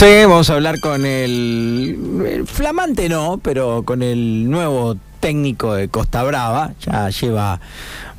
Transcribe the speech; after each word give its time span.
11. 0.00 0.26
Vamos 0.26 0.48
a 0.48 0.54
hablar 0.54 0.78
con 0.78 1.04
el, 1.04 2.24
el 2.24 2.46
flamante, 2.46 3.08
no, 3.08 3.40
pero 3.42 3.82
con 3.84 4.04
el 4.04 4.48
nuevo 4.48 4.94
técnico 5.18 5.74
de 5.74 5.88
Costa 5.88 6.22
Brava. 6.22 6.70
Ya 6.86 7.08
lleva 7.10 7.58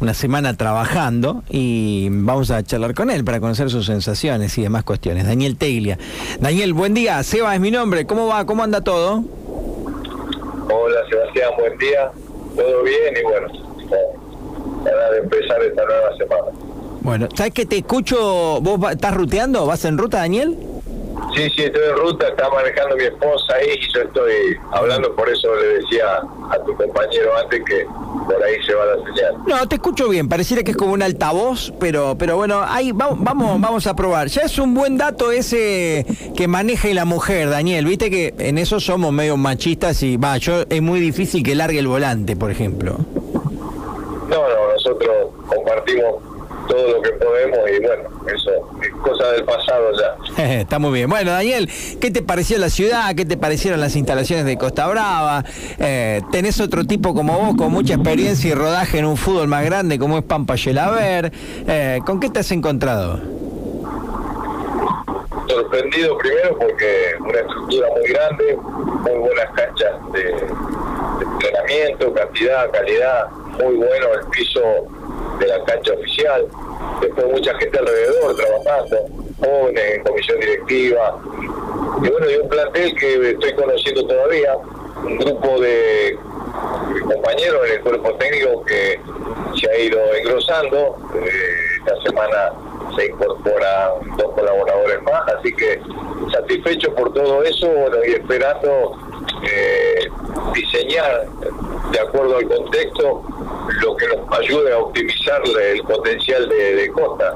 una 0.02 0.14
semana 0.14 0.58
trabajando 0.58 1.42
y 1.50 2.10
vamos 2.12 2.52
a 2.52 2.64
charlar 2.64 2.94
con 2.94 3.10
él 3.10 3.24
para 3.24 3.40
conocer 3.40 3.70
sus 3.70 3.86
sensaciones 3.86 4.58
y 4.58 4.64
demás 4.64 4.84
cuestiones. 4.84 5.26
Daniel 5.26 5.56
Teglia. 5.56 5.98
Daniel, 6.42 6.74
buen 6.74 6.94
día. 6.94 7.24
Seba 7.24 7.56
es 7.56 7.62
mi 7.62 7.72
nombre. 7.72 8.06
¿Cómo 8.06 8.28
va? 8.28 8.46
¿Cómo 8.46 8.62
anda 8.62 8.82
todo? 8.82 9.24
Hola 10.70 11.00
Sebastián, 11.10 11.52
buen 11.58 11.78
día. 11.78 12.12
Todo 12.58 12.84
bien 12.84 13.14
y 13.18 13.24
bueno, 13.24 13.48
para 14.84 15.12
de 15.12 15.20
empezar 15.20 15.62
esta 15.64 15.86
nueva 15.86 16.18
semana. 16.18 16.60
Bueno, 17.00 17.30
¿sabes 17.34 17.54
que 17.54 17.66
te 17.66 17.78
escucho? 17.78 18.60
¿Vos 18.60 18.92
estás 18.92 19.14
ruteando? 19.14 19.66
¿Vas 19.66 19.86
en 19.86 19.98
ruta, 19.98 20.18
Daniel? 20.18 20.58
Sí, 21.36 21.48
sí, 21.56 21.64
estoy 21.64 21.82
en 21.90 21.96
ruta, 21.98 22.28
está 22.28 22.50
manejando 22.50 22.96
mi 22.96 23.04
esposa 23.04 23.54
ahí 23.56 23.70
y 23.80 23.94
yo 23.94 24.02
estoy 24.02 24.58
hablando, 24.72 25.16
por 25.16 25.30
eso 25.30 25.54
le 25.56 25.68
decía 25.80 26.06
a 26.50 26.58
tu 26.66 26.76
compañero 26.76 27.30
antes 27.38 27.62
que 27.66 27.86
por 28.26 28.44
ahí 28.44 28.56
se 28.66 28.74
va 28.74 28.86
la 28.86 28.96
señal. 29.06 29.36
No, 29.48 29.68
te 29.68 29.76
escucho 29.76 30.10
bien, 30.10 30.28
pareciera 30.28 30.64
que 30.64 30.72
es 30.72 30.78
como 30.78 30.94
un 30.94 31.04
altavoz, 31.04 31.72
pero, 31.80 32.16
pero 32.18 32.36
bueno, 32.36 32.62
ahí 32.68 32.92
va- 32.92 33.12
vamos, 33.16 33.62
vamos 33.62 33.86
a 33.88 33.96
probar. 33.96 34.28
Ya 34.28 34.42
es 34.42 34.58
un 34.58 34.74
buen 34.74 34.98
dato 34.98 35.32
ese 35.32 36.06
que 36.36 36.48
maneja 36.48 36.88
la 36.90 37.06
mujer, 37.06 37.50
Daniel. 37.50 37.86
Viste 37.86 38.10
que 38.10 38.34
en 38.40 38.58
eso 38.58 38.80
somos 38.80 39.14
medio 39.14 39.38
machistas 39.38 40.02
y 40.04 40.18
va, 40.18 40.36
yo 40.38 40.64
es 40.68 40.82
muy 40.82 41.00
difícil 41.00 41.44
que 41.44 41.54
largue 41.56 41.80
el 41.80 41.88
volante, 41.88 42.36
por 42.36 42.50
ejemplo. 42.52 42.98
No, 44.30 44.48
no, 44.48 44.74
nosotros 44.74 45.12
compartimos 45.48 46.16
todo 46.70 46.88
lo 46.88 47.02
que 47.02 47.10
podemos 47.14 47.60
y 47.68 47.80
bueno, 47.80 48.04
eso 48.28 48.52
es 48.82 48.90
cosa 49.02 49.32
del 49.32 49.44
pasado 49.44 49.92
ya. 50.38 50.44
Está 50.62 50.78
muy 50.78 50.94
bien. 50.94 51.10
Bueno, 51.10 51.32
Daniel, 51.32 51.70
¿qué 52.00 52.12
te 52.12 52.22
pareció 52.22 52.60
la 52.60 52.70
ciudad? 52.70 53.14
¿Qué 53.16 53.26
te 53.26 53.38
parecieron 53.38 53.82
las 53.82 53.96
instalaciones 53.96 54.46
de 54.46 54.58
Costa 54.58 54.88
Brava? 54.88 55.44
Eh, 55.80 56.22
tenés 56.32 56.62
otro 56.62 56.86
tipo 56.86 57.16
como 57.16 57.38
vos, 57.40 57.56
con 57.58 57.72
mucha 57.72 57.96
experiencia 57.96 58.52
y 58.52 58.54
rodaje 58.54 59.00
en 59.00 59.06
un 59.06 59.18
fútbol 59.18 59.48
más 59.48 59.66
grande 59.66 59.98
como 59.98 60.20
es 60.20 60.24
Pampa 60.24 60.56
Yelaber. 60.56 61.32
Eh, 61.68 62.00
¿Con 62.06 62.20
qué 62.20 62.30
te 62.30 62.40
has 62.40 62.52
encontrado? 62.52 63.20
sorprendido 65.48 66.16
primero 66.20 66.56
porque 66.60 67.16
una 67.22 67.40
estructura 67.40 67.88
muy 67.90 68.08
grande, 68.08 68.56
muy 68.56 69.18
buenas 69.18 69.52
canchas 69.56 69.94
de, 70.14 70.24
de 70.24 71.26
entrenamiento, 71.26 72.14
cantidad, 72.14 72.70
calidad, 72.70 73.32
muy 73.60 73.76
bueno 73.78 74.08
el 74.14 74.28
piso 74.30 74.62
de 75.40 75.48
la 75.48 75.64
cancha 75.64 75.94
oficial, 75.94 76.48
después 77.02 77.28
mucha 77.28 77.56
gente 77.56 77.80
alrededor 77.80 78.36
trabajando, 78.36 78.98
jóvenes 79.40 79.96
en 79.96 80.04
comisión 80.04 80.40
directiva, 80.40 81.20
y 82.04 82.10
bueno, 82.10 82.30
y 82.30 82.36
un 82.36 82.50
plantel 82.50 82.96
que 82.96 83.32
estoy 83.32 83.54
conociendo 83.54 84.06
todavía, 84.06 84.56
un 84.56 85.18
grupo 85.18 85.60
de 85.60 86.18
compañeros 87.04 87.68
en 87.68 87.74
el 87.74 87.82
cuerpo 87.82 88.14
técnico 88.16 88.64
que 88.66 89.00
se 89.60 89.70
ha 89.70 89.78
ido 89.80 90.00
engrosando, 90.16 90.98
eh, 91.16 91.30
esta 91.80 92.02
semana 92.02 92.54
se 92.96 93.06
incorporan 93.08 94.18
dos 94.18 94.34
colaboradores 94.34 95.02
más, 95.04 95.22
así 95.34 95.54
que 95.54 95.80
satisfecho 96.32 96.94
por 96.96 97.14
todo 97.14 97.44
eso 97.44 97.68
y 98.06 98.12
esperando 98.12 98.98
eh, 99.44 99.89
diseñar 100.54 101.28
de 101.92 102.00
acuerdo 102.00 102.38
al 102.38 102.48
contexto 102.48 103.24
lo 103.82 103.96
que 103.96 104.08
nos 104.08 104.40
ayude 104.40 104.74
a 104.74 104.78
optimizar 104.80 105.42
el 105.74 105.82
potencial 105.84 106.48
de, 106.50 106.76
de 106.76 106.92
Costa. 106.92 107.36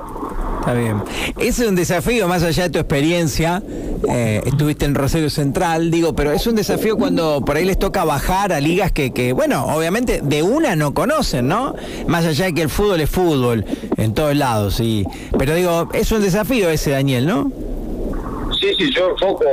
Está 0.59 0.73
bien. 0.73 1.03
Ese 1.37 1.63
es 1.63 1.69
un 1.69 1.75
desafío, 1.75 2.27
más 2.27 2.43
allá 2.43 2.63
de 2.63 2.69
tu 2.69 2.79
experiencia. 2.79 3.61
eh, 4.09 4.41
estuviste 4.45 4.85
en 4.85 4.95
Rosario 4.95 5.29
Central, 5.29 5.91
digo, 5.91 6.13
pero 6.15 6.31
es 6.31 6.45
un 6.47 6.55
desafío 6.55 6.97
cuando 6.97 7.41
por 7.45 7.57
ahí 7.57 7.65
les 7.65 7.79
toca 7.79 8.03
bajar 8.03 8.53
a 8.53 8.59
ligas 8.59 8.91
que, 8.91 9.11
que, 9.11 9.33
bueno, 9.33 9.65
obviamente 9.75 10.21
de 10.21 10.43
una 10.43 10.75
no 10.75 10.93
conocen, 10.93 11.47
¿no? 11.47 11.75
Más 12.07 12.25
allá 12.25 12.45
de 12.45 12.53
que 12.53 12.61
el 12.61 12.69
fútbol 12.69 13.01
es 13.01 13.09
fútbol 13.09 13.65
en 13.97 14.13
todos 14.13 14.35
lados, 14.35 14.75
sí. 14.75 15.05
Pero 15.37 15.55
digo, 15.55 15.89
es 15.93 16.11
un 16.11 16.21
desafío 16.21 16.69
ese, 16.69 16.91
Daniel, 16.91 17.25
¿no? 17.27 17.51
Sí, 18.59 18.73
sí, 18.77 18.89
yo 18.95 19.09
enfoco 19.09 19.43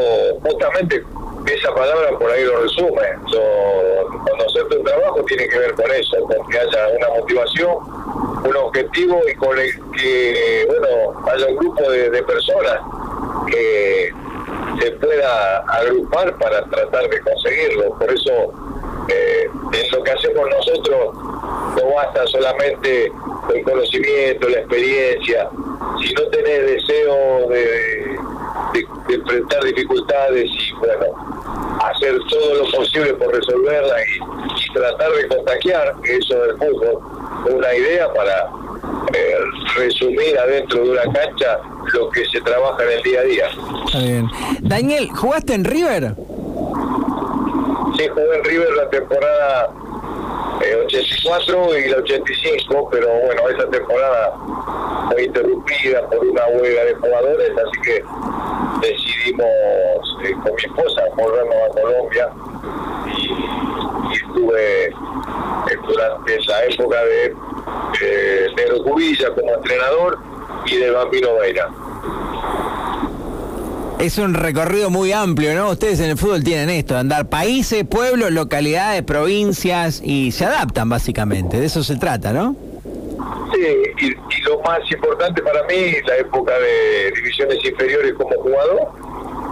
justamente 0.43 1.03
esa 1.47 1.75
palabra 1.75 2.11
por 2.19 2.31
ahí 2.31 2.45
lo 2.45 2.61
resume. 2.63 3.03
Yo, 3.33 3.41
conocer 4.29 4.65
tu 4.69 4.83
trabajo 4.83 5.23
tiene 5.25 5.49
que 5.49 5.59
ver 5.59 5.75
con 5.75 5.91
eso, 5.91 6.17
con 6.21 6.49
que 6.49 6.59
haya 6.59 6.89
una 6.97 7.09
motivación, 7.21 7.77
un 8.45 8.57
objetivo 8.57 9.21
y 9.31 9.35
con 9.37 9.59
el 9.59 9.71
que, 9.97 10.67
bueno, 10.69 11.23
haya 11.33 11.47
un 11.47 11.57
grupo 11.57 11.91
de, 11.91 12.11
de 12.11 12.23
personas 12.23 12.81
que 13.51 14.11
se 14.81 14.91
pueda 14.93 15.59
agrupar 15.61 16.37
para 16.39 16.65
tratar 16.71 17.09
de 17.09 17.21
conseguirlo. 17.21 17.91
Por 17.99 18.11
eso, 18.13 18.33
eh, 19.09 19.49
en 19.73 19.91
lo 19.93 20.03
que 20.03 20.11
hacemos 20.11 20.49
nosotros, 20.51 21.15
no 21.77 21.95
basta 21.95 22.27
solamente 22.27 23.13
el 23.55 23.63
conocimiento, 23.65 24.49
la 24.49 24.59
experiencia, 24.61 25.49
si 26.03 26.13
no 26.15 26.23
tenés 26.29 26.67
deseo 26.67 27.49
de, 27.49 27.65
de- 27.65 28.00
de 28.00 28.00
enfrentar 29.31 29.65
dificultades 29.65 30.51
y, 30.51 30.73
bueno, 30.75 31.79
hacer 31.85 32.19
todo 32.29 32.55
lo 32.55 32.71
posible 32.71 33.15
por 33.15 33.35
resolverla 33.35 33.95
y, 34.03 34.17
y 34.17 34.73
tratar 34.75 35.13
de 35.13 35.29
contagiar, 35.29 35.95
eso 36.05 36.39
del 36.41 36.57
fútbol, 36.59 36.99
una 37.51 37.75
idea 37.75 38.13
para 38.13 38.51
eh, 39.15 39.35
resumir 39.77 40.39
adentro 40.39 40.85
de 40.85 40.91
una 40.91 41.03
cancha 41.13 41.59
lo 41.95 42.11
que 42.11 42.25
se 42.27 42.41
trabaja 42.43 42.83
en 42.85 42.91
el 42.91 43.03
día 43.03 43.21
a 43.21 43.25
día. 43.25 43.47
Está 43.87 43.99
bien. 43.99 44.31
Daniel, 44.61 45.09
¿jugaste 45.15 45.55
en 45.55 45.65
River? 45.65 46.15
Sí, 47.97 48.09
jugué 48.09 48.37
en 48.37 48.45
River 48.45 48.73
la 48.77 48.91
temporada 48.91 49.71
eh, 50.63 50.77
84 50.87 51.79
y 51.79 51.89
la 51.89 51.97
85, 51.99 52.89
pero 52.91 53.09
bueno, 53.27 53.49
esa 53.49 53.69
temporada 53.71 54.35
fue 55.11 55.25
interrumpida 55.25 56.07
por 56.09 56.25
una 56.25 56.47
huelga 56.47 56.85
de 56.85 56.95
jugadores, 56.95 57.51
así 57.51 57.81
que 57.83 58.05
decidimos 58.81 59.47
eh, 60.25 60.33
con 60.43 60.55
mi 60.55 60.63
esposa 60.65 61.03
volvernos 61.17 61.55
a 61.55 61.81
Colombia 61.81 62.31
y, 63.17 63.61
estuve 64.15 64.87
eh, 64.87 64.93
durante 65.87 66.37
esa 66.37 66.65
época 66.65 66.97
de 67.05 67.35
eh, 68.03 68.47
Negro 68.57 68.83
Cubilla 68.83 69.33
como 69.35 69.55
entrenador 69.55 70.19
y 70.67 70.77
de 70.77 70.91
Bambino 70.91 71.29
Veira. 71.37 71.69
Es 73.99 74.19
un 74.19 74.35
recorrido 74.35 74.89
muy 74.89 75.13
amplio, 75.13 75.55
¿no? 75.55 75.71
Ustedes 75.71 76.01
en 76.01 76.11
el 76.11 76.17
fútbol 76.17 76.43
tienen 76.43 76.71
esto, 76.71 76.95
de 76.95 77.01
andar 77.01 77.29
países, 77.29 77.85
pueblos, 77.85 78.31
localidades, 78.31 79.03
provincias 79.03 80.01
y 80.03 80.33
se 80.33 80.47
adaptan 80.47 80.89
básicamente, 80.89 81.61
de 81.61 81.67
eso 81.67 81.85
se 81.85 81.97
trata, 81.97 82.33
¿no? 82.33 82.70
Y, 83.59 84.15
lo 84.43 84.59
más 84.61 84.81
importante 84.91 85.43
para 85.43 85.63
mí 85.65 85.93
la 86.07 86.17
época 86.17 86.59
de 86.59 87.13
divisiones 87.13 87.63
inferiores 87.65 88.15
como 88.15 88.31
jugador 88.43 88.89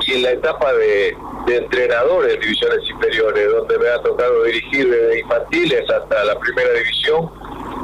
y 0.07 0.15
en 0.15 0.23
la 0.23 0.31
etapa 0.31 0.73
de, 0.73 1.15
de 1.47 1.57
entrenador 1.57 2.29
en 2.29 2.41
divisiones 2.41 2.79
inferiores, 2.89 3.51
donde 3.51 3.79
me 3.79 3.89
ha 3.89 4.01
tocado 4.01 4.45
dirigir 4.45 4.89
desde 4.89 5.21
infantiles 5.21 5.91
hasta 5.91 6.25
la 6.25 6.39
primera 6.39 6.73
división 6.73 7.31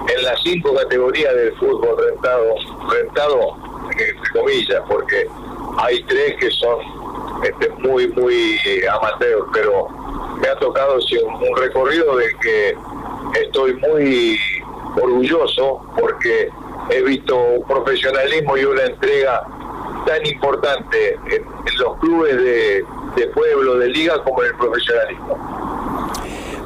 en 0.08 0.24
las 0.24 0.40
cinco 0.42 0.74
categorías 0.74 1.34
del 1.34 1.54
fútbol 1.56 1.96
rentado, 1.98 2.54
rentado 2.90 3.56
entre 3.90 4.30
comillas, 4.32 4.82
porque 4.88 5.26
hay 5.78 6.02
tres 6.04 6.34
que 6.40 6.50
son 6.50 6.78
este, 7.44 7.68
muy, 7.80 8.08
muy 8.08 8.58
amateurs, 8.90 9.44
pero 9.52 9.88
me 10.40 10.48
ha 10.48 10.56
tocado 10.56 10.96
un, 10.96 11.48
un 11.48 11.56
recorrido 11.56 12.16
del 12.16 12.38
que 12.38 12.74
estoy 13.40 13.74
muy 13.74 14.38
orgulloso 14.96 15.82
porque 15.98 16.48
he 16.90 17.02
visto 17.02 17.36
un 17.36 17.66
profesionalismo 17.66 18.56
y 18.56 18.64
una 18.64 18.84
entrega 18.84 19.42
tan 20.06 20.24
importante 20.26 21.14
en, 21.30 21.44
los 21.78 21.98
clubes 21.98 22.36
de, 22.36 22.84
de 23.16 23.26
pueblo, 23.28 23.78
de 23.78 23.88
liga, 23.88 24.22
como 24.22 24.42
en 24.42 24.48
el 24.50 24.56
profesionalismo. 24.56 25.38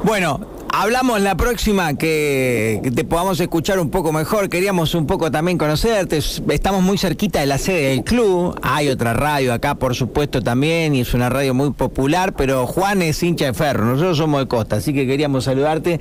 Bueno, 0.03 0.39
hablamos 0.71 1.21
la 1.21 1.35
próxima 1.35 1.93
que, 1.95 2.81
te 2.95 3.03
podamos 3.03 3.39
escuchar 3.39 3.79
un 3.79 3.89
poco 3.89 4.11
mejor. 4.11 4.49
Queríamos 4.49 4.95
un 4.95 5.05
poco 5.07 5.31
también 5.31 5.57
conocerte. 5.57 6.17
Es- 6.17 6.41
Estamos 6.49 6.81
muy 6.81 6.97
cerquita 6.97 7.39
de 7.39 7.45
la 7.45 7.57
sede 7.57 7.89
del 7.89 8.03
club. 8.03 8.57
Hay 8.61 8.89
otra 8.89 9.13
radio 9.13 9.53
acá, 9.53 9.75
por 9.75 9.95
supuesto, 9.95 10.41
también, 10.41 10.95
y 10.95 11.01
es 11.01 11.13
una 11.13 11.29
radio 11.29 11.53
muy 11.53 11.71
popular, 11.71 12.33
pero 12.33 12.65
Juan 12.67 13.01
es 13.01 13.21
hincha 13.23 13.45
de 13.45 13.53
ferro. 13.53 13.85
Nosotros 13.85 14.17
somos 14.17 14.41
de 14.41 14.47
costa, 14.47 14.77
así 14.77 14.93
que 14.93 15.05
queríamos 15.07 15.45
saludarte 15.45 15.99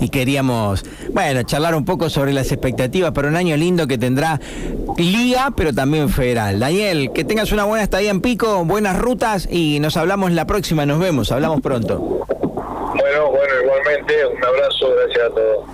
y 0.00 0.08
queríamos, 0.08 0.84
bueno, 1.12 1.42
charlar 1.44 1.74
un 1.74 1.84
poco 1.84 2.10
sobre 2.10 2.32
las 2.32 2.50
expectativas 2.52 3.12
para 3.12 3.28
un 3.28 3.36
año 3.36 3.56
lindo 3.56 3.86
que 3.86 3.98
tendrá 3.98 4.40
Liga, 4.96 5.52
pero 5.56 5.72
también 5.72 6.08
federal. 6.10 6.58
Daniel, 6.58 7.10
que 7.14 7.24
tengas 7.24 7.52
una 7.52 7.64
buena 7.64 7.82
estadía 7.84 8.10
en 8.10 8.20
Pico, 8.20 8.64
buenas 8.64 8.98
rutas 8.98 9.48
y 9.50 9.78
nos 9.80 9.96
hablamos 9.96 10.32
la 10.32 10.46
próxima. 10.46 10.84
Nos 10.84 10.98
vemos, 10.98 11.32
hablamos 11.32 11.60
pronto. 11.60 12.26
Bueno, 12.98 13.30
bueno, 13.30 13.54
igualmente, 13.62 14.26
un 14.26 14.44
abrazo, 14.44 14.94
gracias 14.96 15.26
a 15.26 15.30
todos. 15.30 15.64